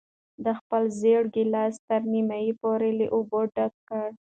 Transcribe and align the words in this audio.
ده 0.43 0.51
خپل 0.59 0.83
زېړ 0.99 1.23
ګیلاس 1.35 1.75
تر 1.87 2.01
نیمايي 2.13 2.51
پورې 2.61 2.89
له 2.99 3.05
اوبو 3.15 3.39
ډک 3.55 3.73
کړ. 3.89 4.07